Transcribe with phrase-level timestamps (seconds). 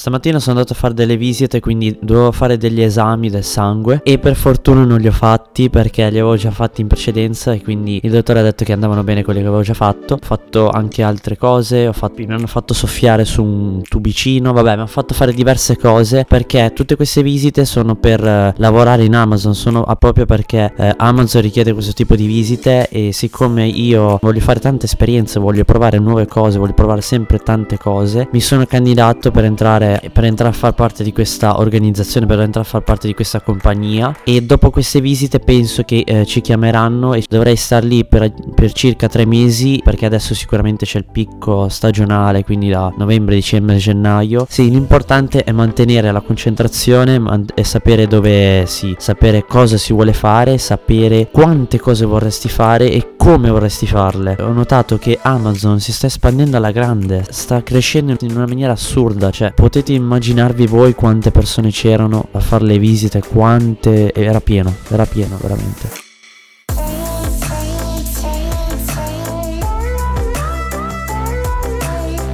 [0.00, 4.18] Stamattina sono andato a fare delle visite, quindi dovevo fare degli esami del sangue e
[4.18, 8.00] per fortuna non li ho fatti perché li avevo già fatti in precedenza e quindi
[8.02, 10.14] il dottore ha detto che andavano bene quelli che avevo già fatto.
[10.14, 14.68] Ho fatto anche altre cose, ho fatto, mi hanno fatto soffiare su un tubicino, vabbè,
[14.68, 19.14] mi hanno fatto fare diverse cose perché tutte queste visite sono per eh, lavorare in
[19.14, 24.40] Amazon, sono proprio perché eh, Amazon richiede questo tipo di visite e siccome io voglio
[24.40, 29.30] fare tante esperienze, voglio provare nuove cose, voglio provare sempre tante cose, mi sono candidato
[29.30, 33.06] per entrare per entrare a far parte di questa organizzazione, per entrare a far parte
[33.06, 37.82] di questa compagnia e dopo queste visite penso che eh, ci chiameranno e dovrei star
[37.82, 42.94] lì per, per, circa tre mesi perché adesso sicuramente c'è il picco stagionale, quindi da
[42.96, 44.46] novembre, dicembre, gennaio.
[44.48, 50.12] Sì, l'importante è mantenere la concentrazione man- e sapere dove si, sapere cosa si vuole
[50.12, 54.34] fare, sapere quante cose vorresti fare e come vorresti farle.
[54.40, 59.30] Ho notato che Amazon si sta espandendo alla grande, sta crescendo in una maniera assurda,
[59.30, 64.14] cioè potete immaginarvi voi quante persone c'erano a fare le visite, quante...
[64.14, 66.09] era pieno, era pieno veramente.